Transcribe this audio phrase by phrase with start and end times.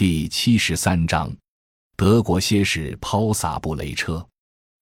[0.00, 1.30] 第七十三章，
[1.94, 4.26] 德国蝎式抛洒布雷车。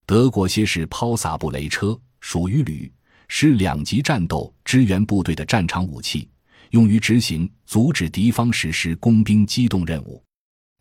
[0.05, 2.89] 德国蝎式抛洒布雷车属于旅、
[3.27, 6.29] 师两级战斗支援部队的战场武器，
[6.69, 10.23] 用于执行阻止敌方实施工兵机动任务。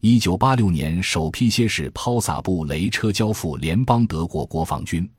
[0.03, 5.11] 一九八六年，首批蝎式抛洒布雷车交付联邦德国国防军，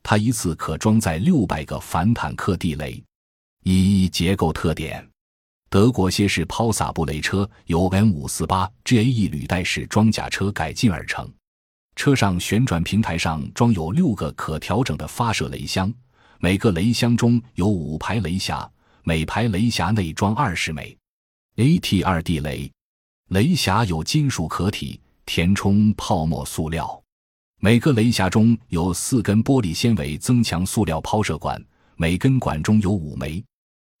[0.00, 3.02] 它一次可装载六百个反坦克地雷。
[3.64, 5.09] 一结构特点。
[5.70, 11.32] 德国蝎式抛洒布雷车由 M548 GAE 履带式装甲车改进而成，
[11.94, 15.94] 车上旋转平台上装有六个可调整的发射雷箱，
[16.40, 18.68] 每个雷箱中有五排雷匣，
[19.04, 20.98] 每排雷匣内装二十枚。
[21.54, 22.72] AT2 地雷，
[23.28, 27.00] 雷匣有金属壳体填充泡沫塑料，
[27.60, 33.40] 每个雷匣中有四根玻璃纤维增强塑料抛射管，每根管中有五枚。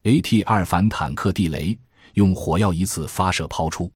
[0.04, 1.78] AT 二反坦克地雷
[2.14, 3.92] 用火药一次发射抛出，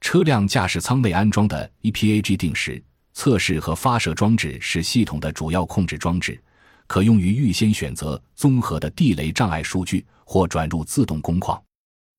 [0.00, 2.80] 车辆驾驶舱内安装的 EPAG 定时
[3.14, 6.40] 测试和发射装置是系统的主要控制装置，
[6.86, 11.60] 可用于预先选择综合的地雷障碍数据或转入自动工况。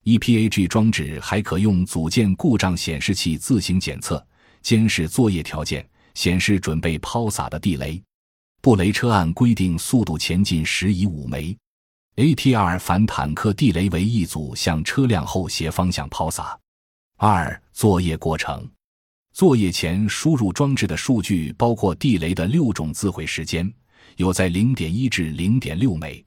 [0.03, 4.21] EPAG 装置还可用组件故障显示器自行检测、
[4.61, 8.01] 监视作业条件，显示准备抛洒的地雷。
[8.61, 11.57] 布雷车按规定速度前进时以五枚。
[12.21, 16.55] ATR 反坦克地雷为一组向车辆后斜方向抛洒。
[17.17, 18.69] 二、作业过程：
[19.33, 23.73] 作业前输入装置的数据包括地雷的六种自毁时间，
[24.17, 26.23] 有在零点一至零点六枚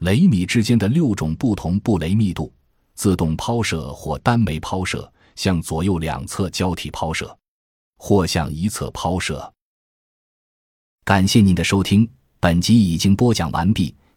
[0.00, 2.52] 雷米之间的六种不同布雷密度，
[2.96, 7.38] 自动抛射或单枚抛射，向左右两侧交替抛射，
[7.96, 9.54] 或向一侧抛射。
[11.04, 13.94] 感谢您的收听，本集已经播讲完毕。